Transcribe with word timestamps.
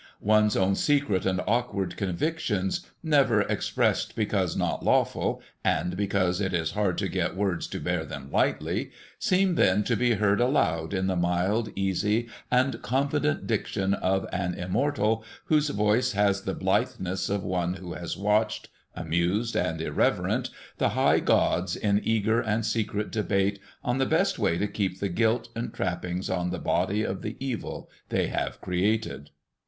One's 0.23 0.57
own 0.57 0.73
secret 0.73 1.27
and 1.27 1.41
awkward 1.45 1.95
convictions, 1.95 2.87
never 3.03 3.41
expressed 3.41 4.15
because 4.15 4.57
not 4.57 4.83
lawful 4.83 5.43
and 5.63 5.95
because 5.95 6.41
it 6.41 6.55
is 6.55 6.71
hard 6.71 6.97
to 6.97 7.07
get 7.07 7.35
words 7.35 7.67
to 7.67 7.79
bear 7.79 8.03
them 8.03 8.31
lightly, 8.31 8.89
seem 9.19 9.53
then 9.53 9.83
to 9.83 9.95
be 9.95 10.15
heard 10.15 10.41
aloud 10.41 10.95
in 10.95 11.05
the 11.05 11.15
mild, 11.15 11.69
easy, 11.75 12.27
and 12.49 12.81
confident 12.81 13.45
diction 13.45 13.93
of 13.93 14.25
an 14.33 14.55
immortal 14.55 15.23
whose 15.45 15.69
voice 15.69 16.13
has 16.13 16.41
the 16.45 16.55
blitheness 16.55 17.29
of 17.29 17.43
one 17.43 17.75
who 17.75 17.93
has 17.93 18.17
watched, 18.17 18.69
amused 18.95 19.55
and 19.55 19.79
irreverent, 19.81 20.49
the 20.79 20.89
high 20.97 21.19
gods 21.19 21.75
in 21.75 22.01
eager 22.03 22.41
and 22.41 22.65
secret 22.65 23.11
debate 23.11 23.59
on 23.83 23.99
the 23.99 24.07
best 24.07 24.39
way 24.39 24.57
to 24.57 24.65
keep 24.65 24.99
the 24.99 25.09
gilt 25.09 25.49
and 25.55 25.75
trappings 25.75 26.27
on 26.27 26.49
the 26.49 26.57
body 26.57 27.03
of 27.03 27.21
the 27.21 27.37
evil 27.39 27.87
they 28.09 28.29
have 28.29 28.59
created. 28.61 29.29